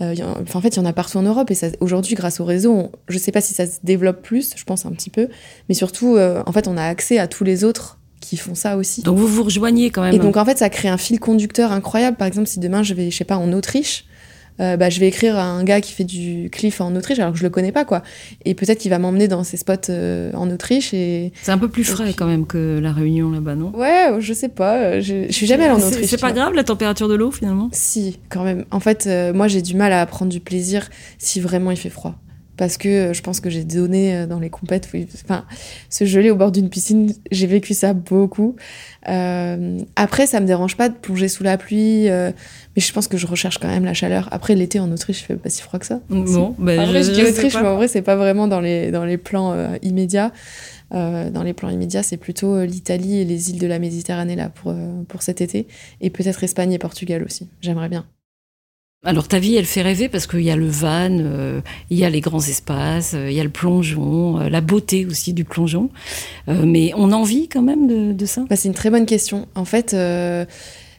[0.00, 0.14] Euh,
[0.54, 1.50] en, fait, il y en a partout en Europe.
[1.50, 4.64] Et aujourd'hui, grâce au réseau, je ne sais pas si ça se développe plus, je
[4.64, 5.28] pense un petit peu.
[5.68, 7.98] Mais surtout, euh, en fait, on a accès à tous les autres
[8.32, 9.02] qui font ça aussi.
[9.02, 10.14] Donc vous vous rejoignez quand même.
[10.14, 12.16] Et donc en fait, ça crée un fil conducteur incroyable.
[12.16, 14.06] Par exemple, si demain je vais, je sais pas, en Autriche,
[14.58, 17.32] euh, bah, je vais écrire à un gars qui fait du cliff en Autriche alors
[17.32, 18.02] que je le connais pas quoi
[18.44, 21.68] et peut-être qu'il va m'emmener dans ses spots euh, en Autriche et c'est un peu
[21.68, 23.72] plus frais quand même que la Réunion là-bas non?
[23.74, 26.64] Ouais je sais pas je, je suis jamais allée en Autriche c'est pas grave la
[26.64, 27.70] température de l'eau finalement?
[27.72, 31.40] Si quand même en fait euh, moi j'ai du mal à prendre du plaisir si
[31.40, 32.16] vraiment il fait froid
[32.56, 34.88] parce que je pense que j'ai donné dans les compètes.
[35.24, 35.44] Enfin,
[35.88, 38.56] se geler au bord d'une piscine, j'ai vécu ça beaucoup.
[39.08, 42.30] Euh, après, ça me dérange pas de plonger sous la pluie, euh,
[42.76, 44.28] mais je pense que je recherche quand même la chaleur.
[44.30, 46.00] Après, l'été en Autriche, il fait pas si froid que ça.
[46.08, 49.18] Bon, ben je, dis Autriche, mais en vrai, c'est pas vraiment dans les, dans les
[49.18, 50.32] plans euh, immédiats.
[50.90, 54.74] dans les plans immédiats, c'est plutôt l'Italie et les îles de la Méditerranée là pour,
[55.08, 55.66] pour cet été,
[56.00, 57.48] et peut-être Espagne et Portugal aussi.
[57.60, 58.04] J'aimerais bien.
[59.04, 61.60] Alors ta vie, elle fait rêver parce qu'il y a le van, euh,
[61.90, 65.06] il y a les grands espaces, euh, il y a le plongeon, euh, la beauté
[65.06, 65.90] aussi du plongeon.
[66.46, 68.44] mais on a envie quand même de, de ça?
[68.48, 69.48] Bah, C'est une très bonne question.
[69.56, 69.96] En fait,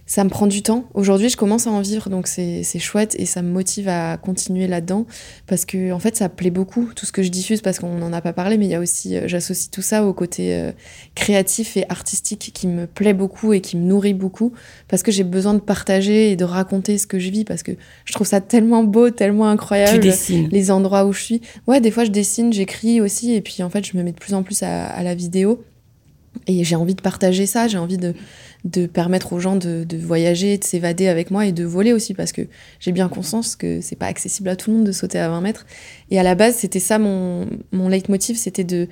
[0.06, 0.86] ça me prend du temps.
[0.94, 4.68] Aujourd'hui, je commence à en vivre, donc c'est chouette et ça me motive à continuer
[4.68, 5.06] là-dedans
[5.48, 8.12] parce que en fait, ça plaît beaucoup tout ce que je diffuse parce qu'on n'en
[8.12, 10.72] a pas parlé, mais il y a aussi, euh, j'associe tout ça au côté euh,
[11.16, 14.52] créatif et artistique qui me plaît beaucoup et qui me nourrit beaucoup
[14.90, 17.72] parce que j'ai besoin de partager et de raconter ce que je vis parce que
[18.06, 20.00] je trouve ça tellement beau, tellement incroyable.
[20.02, 20.50] Tu dessines.
[20.52, 21.42] Les endroits où je suis.
[21.68, 24.20] Ouais, des fois je dessine, j'écris aussi et puis en fait, je me mets de
[24.20, 25.64] plus en plus à la vidéo.
[26.48, 28.14] Et j'ai envie de partager ça, j'ai envie de,
[28.66, 32.14] de permettre aux gens de, de voyager, de s'évader avec moi et de voler aussi,
[32.14, 32.42] parce que
[32.80, 35.42] j'ai bien conscience que c'est pas accessible à tout le monde de sauter à 20
[35.42, 35.66] mètres.
[36.12, 38.88] Et à la base, c'était ça mon, mon leitmotiv, c'était de,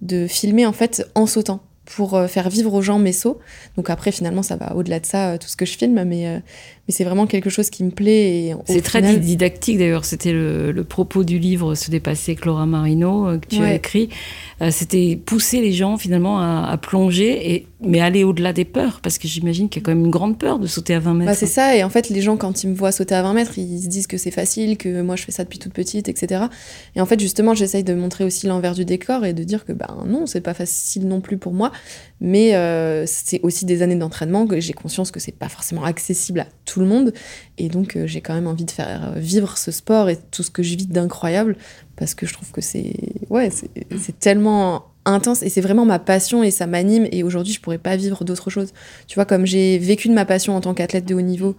[0.00, 3.38] de filmer en fait en sautant pour euh, faire vivre aux gens mes sauts.
[3.76, 6.26] Donc après, finalement, ça va au-delà de ça, euh, tout ce que je filme, mais,
[6.26, 6.38] euh,
[6.86, 8.54] mais c'est vraiment quelque chose qui me plaît.
[8.66, 13.38] C'est très didactique d'ailleurs, c'était le, le, propos du livre Se dépasser avec Laura Marino
[13.40, 14.08] que tu as écrit.
[14.70, 19.18] c'était pousser les gens finalement à, à plonger, et, mais aller au-delà des peurs, parce
[19.18, 21.30] que j'imagine qu'il y a quand même une grande peur de sauter à 20 mètres.
[21.30, 23.34] Bah, c'est ça, et en fait, les gens, quand ils me voient sauter à 20
[23.34, 26.08] mètres, ils se disent que c'est facile, que moi je fais ça depuis toute petite,
[26.08, 26.44] etc.
[26.94, 29.72] Et en fait, justement, j'essaye de montrer aussi l'envers du décor et de dire que
[29.72, 31.72] ben non, c'est pas facile non plus pour moi.
[32.20, 36.40] Mais euh, c'est aussi des années d'entraînement que j'ai conscience que c'est pas forcément accessible
[36.40, 37.14] à tout le monde.
[37.56, 40.50] Et donc, euh, j'ai quand même envie de faire vivre ce sport et tout ce
[40.50, 41.56] que je vis d'incroyable
[41.96, 42.94] parce que je trouve que c'est
[43.30, 47.08] ouais, c'est tellement intense et c'est vraiment ma passion et ça m'anime.
[47.12, 48.72] Et aujourd'hui, je pourrais pas vivre d'autre chose.
[49.06, 51.56] Tu vois, comme j'ai vécu de ma passion en tant qu'athlète de haut niveau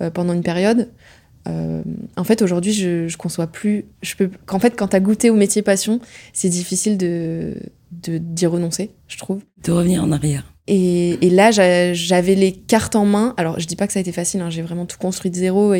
[0.00, 0.88] euh, pendant une période,
[1.48, 1.82] euh,
[2.16, 3.84] en fait, aujourd'hui, je, je conçois plus.
[4.02, 4.30] Je peux.
[4.46, 6.00] Qu'en fait, quand t'as goûté au métier passion,
[6.32, 7.54] c'est difficile de
[7.92, 9.42] d'y renoncer, je trouve.
[9.62, 10.55] De revenir en arrière.
[10.68, 13.34] Et, là, j'avais les cartes en main.
[13.36, 14.40] Alors, je dis pas que ça a été facile.
[14.40, 15.74] Hein, j'ai vraiment tout construit de zéro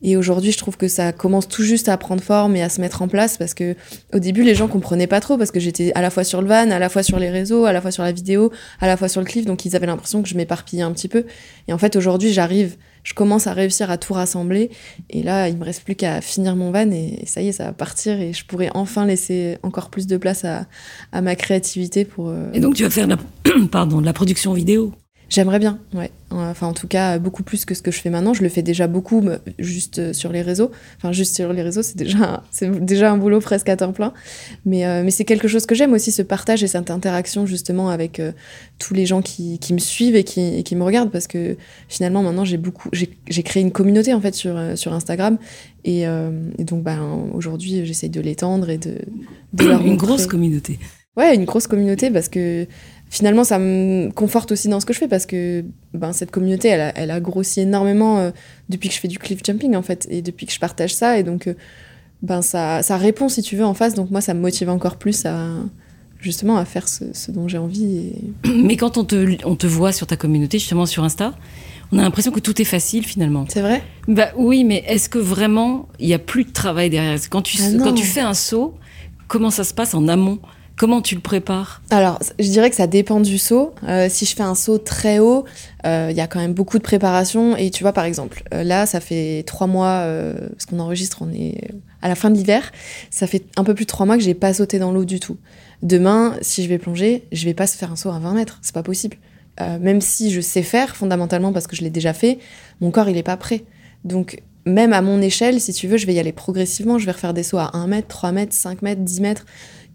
[0.00, 2.80] et aujourd'hui, je trouve que ça commence tout juste à prendre forme et à se
[2.80, 3.74] mettre en place parce que
[4.12, 6.48] au début, les gens comprenaient pas trop parce que j'étais à la fois sur le
[6.48, 8.96] van, à la fois sur les réseaux, à la fois sur la vidéo, à la
[8.96, 9.44] fois sur le cliff.
[9.44, 11.24] Donc, ils avaient l'impression que je m'éparpillais un petit peu.
[11.66, 12.76] Et en fait, aujourd'hui, j'arrive,
[13.08, 14.70] je commence à réussir à tout rassembler.
[15.08, 17.64] Et là, il me reste plus qu'à finir mon van et ça y est, ça
[17.64, 20.66] va partir et je pourrais enfin laisser encore plus de place à,
[21.12, 22.28] à ma créativité pour.
[22.28, 23.16] Euh, et donc, tu vas faire la,
[23.72, 24.92] pardon, de la production vidéo
[25.28, 26.10] J'aimerais bien, ouais.
[26.30, 28.32] Enfin, en tout cas, beaucoup plus que ce que je fais maintenant.
[28.32, 29.22] Je le fais déjà beaucoup,
[29.58, 30.70] juste euh, sur les réseaux.
[30.96, 34.14] Enfin, juste sur les réseaux, c'est déjà, c'est déjà un boulot presque à temps plein.
[34.64, 37.90] Mais, euh, mais c'est quelque chose que j'aime aussi, ce partage et cette interaction justement
[37.90, 38.32] avec euh,
[38.78, 41.56] tous les gens qui, qui me suivent et qui, et qui, me regardent, parce que
[41.88, 45.36] finalement, maintenant, j'ai beaucoup, j'ai créé une communauté en fait sur, sur Instagram.
[45.84, 48.98] Et, et donc, ben, aujourd'hui, j'essaye de l'étendre et de,
[49.54, 50.78] de une grosse communauté.
[51.16, 52.66] Ouais, une grosse communauté parce que
[53.10, 56.68] finalement, ça me conforte aussi dans ce que je fais parce que ben, cette communauté,
[56.68, 58.30] elle a, elle a grossi énormément euh,
[58.68, 61.18] depuis que je fais du cliff jumping, en fait, et depuis que je partage ça.
[61.18, 61.54] Et donc, euh,
[62.22, 63.94] ben, ça, ça répond, si tu veux, en face.
[63.94, 65.48] Donc, moi, ça me motive encore plus à
[66.20, 68.12] justement à faire ce, ce dont j'ai envie.
[68.44, 68.48] Et...
[68.50, 71.34] Mais quand on te, on te voit sur ta communauté, justement sur Insta,
[71.92, 73.46] on a l'impression que tout est facile finalement.
[73.48, 73.82] C'est vrai?
[74.08, 77.18] Bah oui, mais est-ce que vraiment il y a plus de travail derrière?
[77.30, 78.74] Quand tu, ah quand tu fais un saut,
[79.26, 80.38] comment ça se passe en amont?
[80.78, 81.82] Comment tu le prépares?
[81.90, 83.74] Alors, je dirais que ça dépend du saut.
[83.88, 85.44] Euh, si je fais un saut très haut,
[85.84, 87.56] euh, il y a quand même beaucoup de préparation.
[87.56, 90.06] Et tu vois, par exemple, euh, là, ça fait trois mois,
[90.52, 92.70] parce qu'on enregistre, on est à la fin de l'hiver,
[93.10, 95.18] ça fait un peu plus de trois mois que j'ai pas sauté dans l'eau du
[95.18, 95.36] tout.
[95.82, 98.60] Demain, si je vais plonger, je vais pas se faire un saut à 20 mètres,
[98.62, 99.16] c'est pas possible.
[99.80, 102.38] même si je sais faire, fondamentalement parce que je l'ai déjà fait,
[102.80, 103.64] mon corps il est pas prêt.
[104.04, 106.98] Donc même à mon échelle, si tu veux, je vais y aller progressivement.
[106.98, 109.44] Je vais refaire des sauts à 1 mètre, 3 mètres, 5 mètres, 10 mètres,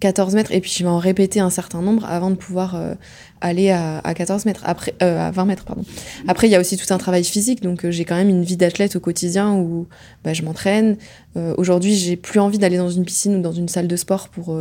[0.03, 2.93] 14 mètres, et puis je vais en répéter un certain nombre avant de pouvoir euh,
[3.39, 5.85] aller à, 14 mètres, après, euh, à 20 mètres, pardon.
[6.27, 8.43] Après, il y a aussi tout un travail physique, donc euh, j'ai quand même une
[8.43, 9.87] vie d'athlète au quotidien où
[10.25, 10.97] bah, je m'entraîne.
[11.57, 14.55] Aujourd'hui, j'ai plus envie d'aller dans une piscine ou dans une salle de sport pour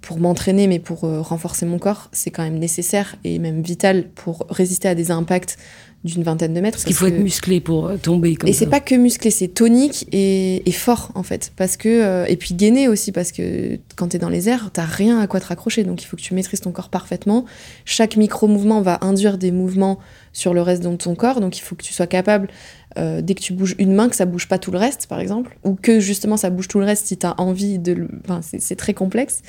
[0.00, 4.46] pour m'entraîner, mais pour renforcer mon corps, c'est quand même nécessaire et même vital pour
[4.48, 5.58] résister à des impacts
[6.04, 6.76] d'une vingtaine de mètres.
[6.76, 9.48] Parce qu'il faut être musclé pour euh, tomber comme Et c'est pas que musclé, c'est
[9.48, 11.52] tonique et, fort en fait.
[11.56, 14.70] Parce que, euh, et puis gainé aussi, parce que quand tu es dans les airs,
[14.72, 15.82] t'as rien à quoi te raccrocher.
[15.82, 17.44] Donc il faut que tu maîtrises ton corps parfaitement.
[17.84, 19.98] Chaque micro-mouvement va induire des mouvements
[20.32, 21.40] sur le reste de ton corps.
[21.40, 22.48] Donc il faut que tu sois capable,
[22.96, 25.18] euh, dès que tu bouges une main, que ça bouge pas tout le reste, par
[25.18, 25.58] exemple.
[25.64, 28.08] Ou que justement ça bouge tout le reste si tu as envie de le.
[28.24, 29.42] Enfin, c'est très complexe.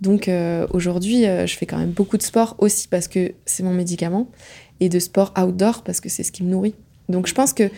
[0.00, 0.28] Donc
[0.72, 4.28] aujourd'hui, je fais quand même beaucoup de sport aussi parce que c'est mon médicament
[4.82, 6.74] et de sport outdoor parce que c'est ce qui me nourrit.
[7.08, 7.70] Donc je pense que,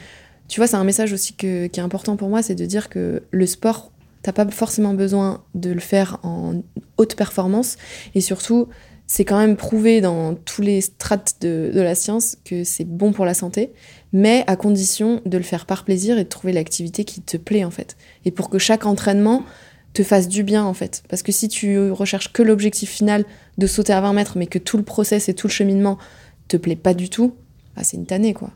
[0.48, 3.22] tu vois, c'est un message aussi qui est important pour moi, c'est de dire que
[3.30, 6.62] le sport, t'as pas forcément besoin de le faire en
[6.96, 7.76] haute performance
[8.14, 8.68] et surtout,
[9.06, 13.12] c'est quand même prouvé dans tous les strates de, de la science que c'est bon
[13.12, 13.70] pour la santé,
[14.14, 17.64] mais à condition de le faire par plaisir et de trouver l'activité qui te plaît
[17.64, 17.98] en fait.
[18.24, 19.44] Et pour que chaque entraînement
[19.92, 21.02] te fasse du bien en fait.
[21.08, 23.24] Parce que si tu recherches que l'objectif final
[23.56, 25.98] de sauter à 20 mètres, mais que tout le process et tout le cheminement
[26.48, 27.34] te plaît pas du tout,
[27.76, 28.50] ah, c'est une tannée, quoi.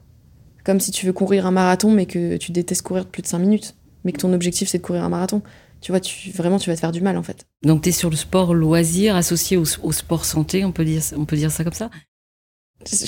[0.65, 3.39] Comme si tu veux courir un marathon, mais que tu détestes courir plus de 5
[3.39, 3.75] minutes,
[4.05, 5.43] mais que ton objectif, c'est de courir un marathon.
[5.81, 7.47] Tu vois, tu, vraiment, tu vas te faire du mal, en fait.
[7.63, 11.25] Donc, tu es sur le sport loisir associé au, sport santé, on peut, dire, on
[11.25, 11.91] peut dire ça comme ça?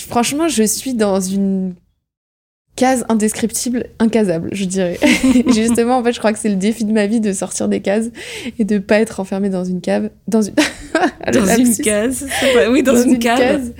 [0.09, 1.75] Franchement, je suis dans une
[2.77, 4.99] case indescriptible, incasable, je dirais.
[5.55, 7.81] Justement, en fait, je crois que c'est le défi de ma vie de sortir des
[7.81, 8.07] cases
[8.59, 10.55] et de pas être enfermé dans une cave, dans une
[11.33, 12.27] dans une case.
[12.71, 13.71] Oui, dans, une, cave.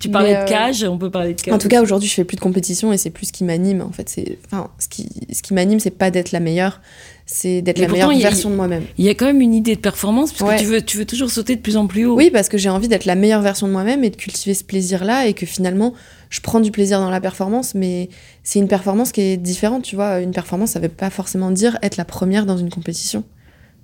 [0.00, 1.54] Tu parlais de euh, cage, on peut parler de cage.
[1.54, 3.82] En tout cas, aujourd'hui, je fais plus de compétition et c'est plus ce qui m'anime.
[3.82, 6.80] En fait, c'est, enfin, ce qui, ce qui m'anime, c'est pas d'être la meilleure,
[7.30, 8.84] c'est d'être la meilleure version de moi-même.
[8.96, 11.04] Il y a quand même une idée de performance parce que tu veux, tu veux
[11.04, 12.16] toujours sauter de plus en plus haut.
[12.16, 14.64] Oui, parce que j'ai envie d'être la meilleure version de moi-même et de cultiver ce
[14.64, 15.92] plaisir-là et que finalement,
[16.30, 18.08] je prends du plaisir dans la performance, mais
[18.42, 20.20] c'est une performance qui est différente, tu vois.
[20.20, 23.24] Une performance, ça veut pas forcément dire être la première dans une compétition.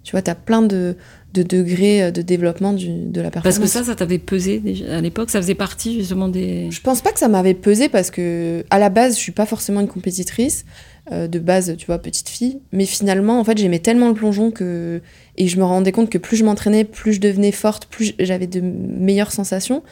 [0.05, 0.97] Tu vois, tu as plein de,
[1.35, 3.59] de, degrés de développement du, de la performance.
[3.59, 6.71] Parce que ça, ça t'avait pesé à l'époque Ça faisait partie justement des...
[6.71, 9.47] Je pense pas que ça m'avait pesé parce que, à la base, je suis pas
[9.47, 10.67] forcément une compétitrice.
[11.13, 12.61] Euh, de base, tu vois, petite fille.
[12.73, 15.03] Mais finalement, en fait, j'aimais tellement le plongeon que.
[15.37, 18.47] Et je me rendais compte que plus je m'entraînais, plus je devenais forte, plus j'avais
[18.47, 19.83] de meilleures sensations.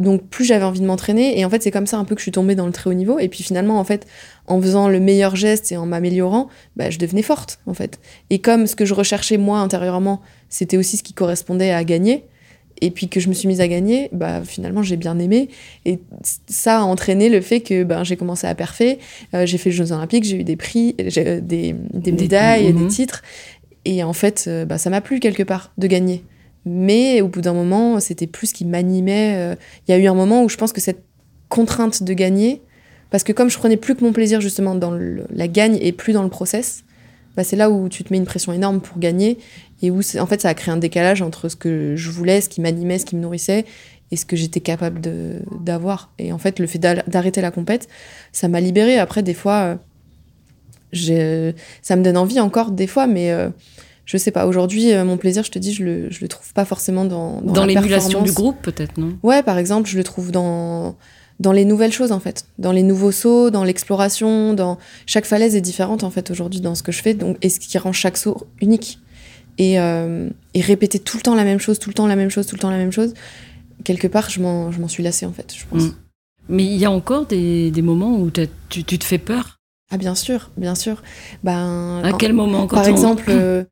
[0.00, 1.38] Donc, plus j'avais envie de m'entraîner.
[1.38, 2.90] Et en fait, c'est comme ça un peu que je suis tombée dans le très
[2.90, 3.20] haut niveau.
[3.20, 4.06] Et puis finalement, en fait,
[4.48, 8.00] en faisant le meilleur geste et en m'améliorant, bah, je devenais forte, en fait.
[8.30, 12.24] Et comme ce que je recherchais moi intérieurement, c'était aussi ce qui correspondait à gagner
[12.80, 15.48] et puis que je me suis mise à gagner, bah finalement j'ai bien aimé
[15.84, 15.98] et
[16.46, 18.98] ça a entraîné le fait que ben j'ai commencé à perfer,
[19.34, 22.86] euh, j'ai fait les Jeux Olympiques, j'ai eu des prix, euh, des, des, médailles, des,
[22.86, 23.22] titres
[23.84, 26.24] et en fait euh, bah, ça m'a plu quelque part de gagner.
[26.68, 29.56] Mais au bout d'un moment, c'était plus ce qui m'animait.
[29.86, 31.04] Il y a eu un moment où je pense que cette
[31.48, 32.60] contrainte de gagner,
[33.10, 36.12] parce que comme je prenais plus que mon plaisir justement dans la gagne et plus
[36.12, 36.82] dans le process,
[37.36, 39.38] bah, c'est là où tu te mets une pression énorme pour gagner
[39.82, 42.48] et où en fait ça a créé un décalage entre ce que je voulais, ce
[42.48, 43.64] qui m'animait, ce qui me nourrissait
[44.10, 45.00] et ce que j'étais capable
[45.60, 46.12] d'avoir.
[46.18, 47.88] Et en fait, le fait d'arrêter la compète,
[48.32, 48.98] ça m'a libérée.
[48.98, 49.78] Après, des fois,
[51.10, 53.48] euh, ça me donne envie encore des fois, mais euh,
[54.04, 54.46] je sais pas.
[54.46, 57.40] Aujourd'hui, euh, mon plaisir, je te dis, je le, je le trouve pas forcément dans
[57.40, 59.18] dans, dans l'émulation du groupe, peut-être, non?
[59.22, 60.96] Ouais, par exemple, je le trouve dans
[61.40, 65.54] dans les nouvelles choses en fait, dans les nouveaux sauts, dans l'exploration, dans chaque falaise
[65.54, 67.92] est différente en fait aujourd'hui dans ce que je fais, donc et ce qui rend
[67.92, 68.98] chaque saut unique.
[69.58, 72.28] Et, euh, et, répéter tout le temps la même chose, tout le temps la même
[72.28, 73.14] chose, tout le temps la même chose,
[73.84, 75.84] quelque part je m'en, je m'en suis lassée en fait, je pense.
[75.84, 75.94] Mm.
[76.48, 79.56] Mais il y a encore des, des moments où tu, tu, te fais peur?
[79.90, 81.02] Ah bien sûr, bien sûr.
[81.42, 83.64] Ben, à quel moment quand Par exemple, euh,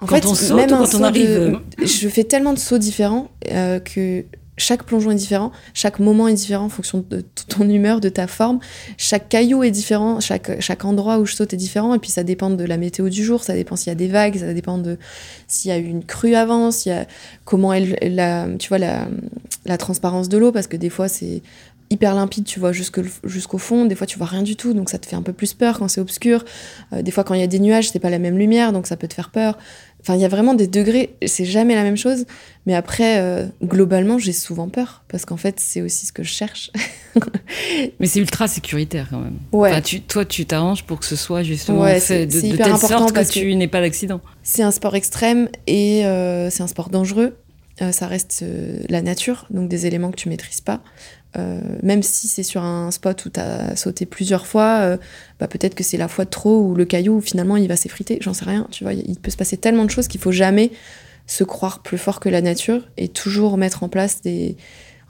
[0.00, 3.30] en quand fait, on saute, même quand on arrive, je fais tellement de sauts différents
[3.50, 4.24] euh, que
[4.58, 8.26] chaque plongeon est différent, chaque moment est différent en fonction de ton humeur, de ta
[8.26, 8.58] forme.
[8.98, 11.94] Chaque caillou est différent, chaque, endroit où je saute est différent.
[11.94, 14.08] Et puis ça dépend de la météo du jour, ça dépend s'il y a des
[14.08, 14.98] vagues, ça dépend de
[15.48, 17.06] s'il y a eu une crue avant, s'il y a
[17.44, 19.08] comment la, tu vois la,
[19.64, 21.42] la transparence de l'eau, parce que des fois c'est
[21.92, 23.84] hyper limpide, tu vois jusqu'au fond.
[23.84, 25.78] Des fois, tu vois rien du tout, donc ça te fait un peu plus peur
[25.78, 26.44] quand c'est obscur.
[26.92, 28.86] Euh, des fois, quand il y a des nuages, c'est pas la même lumière, donc
[28.86, 29.58] ça peut te faire peur.
[30.02, 32.24] Enfin, il y a vraiment des degrés, c'est jamais la même chose.
[32.66, 36.32] Mais après, euh, globalement, j'ai souvent peur parce qu'en fait, c'est aussi ce que je
[36.32, 36.72] cherche.
[38.00, 39.38] mais c'est ultra sécuritaire quand même.
[39.52, 39.80] Ouais.
[39.80, 43.30] tu, toi, tu t'arranges pour que ce soit justement fait de, de telle sorte que,
[43.32, 44.20] tu n'aies pas d'accident.
[44.42, 47.36] C'est un sport extrême et euh, c'est un sport dangereux.
[47.80, 48.44] euh, ça reste
[48.88, 50.80] la nature, donc des éléments que tu maîtrises pas.
[51.82, 54.98] Même si c'est sur un spot où tu as sauté plusieurs fois,
[55.40, 58.18] bah, peut-être que c'est la fois de trop ou le caillou finalement il va s'effriter,
[58.20, 60.70] j'en sais rien, tu vois, il peut se passer tellement de choses qu'il faut jamais
[61.26, 64.56] se croire plus fort que la nature et toujours mettre en place des,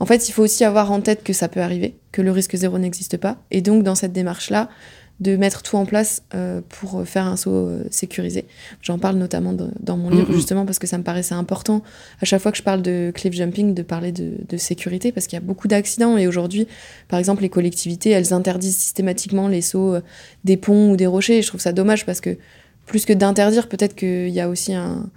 [0.02, 2.56] en fait, il faut aussi avoir en tête que ça peut arriver, que le risque
[2.56, 3.36] zéro n'existe pas.
[3.52, 4.68] Et donc, dans cette démarche-là,
[5.22, 8.44] de mettre tout en place euh, pour faire un saut euh, sécurisé.
[8.82, 11.82] J'en parle notamment dans mon livre, justement, parce que ça me paraissait important,
[12.20, 15.36] à chaque fois que je parle de cliff jumping, de parler de, sécurité, parce qu'il
[15.36, 16.18] y a beaucoup d'accidents.
[16.18, 16.66] Et aujourd'hui,
[17.08, 20.00] par exemple, les collectivités, elles interdisent systématiquement les sauts euh,
[20.44, 21.38] des ponts ou des rochers.
[21.38, 22.36] Et je trouve ça dommage, parce que
[22.86, 25.08] plus que d'interdire, peut-être qu'il y a aussi un...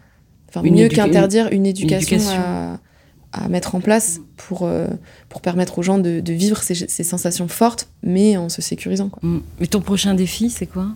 [0.49, 2.79] Enfin, mieux qu'interdire, une, éducation, à
[3.35, 4.87] à mettre en place pour, euh,
[5.29, 9.09] pour permettre aux gens de, vivre ces, sensations fortes, mais en se sécurisant.
[9.09, 9.27] Quoi.
[9.27, 9.41] Mm.
[9.59, 10.87] Mais ton prochain défi, c'est quoi?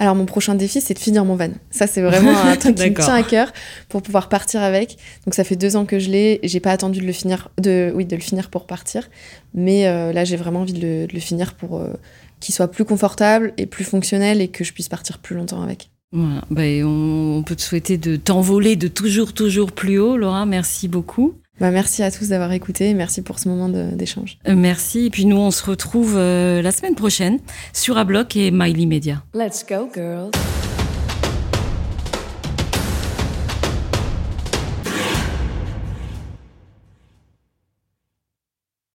[0.00, 1.50] Alors mon prochain défi, c'est de finir mon van.
[1.70, 3.52] Ça, c'est vraiment un truc qui me tient à cœur
[3.88, 4.96] pour pouvoir partir avec.
[5.26, 6.40] Donc ça fait deux ans que je l'ai.
[6.44, 9.08] J'ai pas attendu de le finir, de oui, de le finir pour partir.
[9.54, 11.94] Mais euh, là, j'ai vraiment envie de le, finir pour euh,
[12.38, 15.90] qu'il soit plus confortable et plus fonctionnel et que je puisse partir plus longtemps avec.
[16.12, 16.42] Voilà.
[16.50, 20.46] Ben, on, on peut te souhaiter de t'envoler de toujours, toujours plus haut, Laura.
[20.46, 21.34] Merci beaucoup.
[21.60, 22.94] Bah, merci à tous d'avoir écouté.
[22.94, 24.38] Merci pour ce moment d'échange.
[24.48, 25.06] Euh, merci.
[25.06, 27.38] Et puis nous, on se retrouve euh, la semaine prochaine
[27.72, 29.22] sur Ablock et Miley Media.
[29.34, 30.30] Let's go, girls.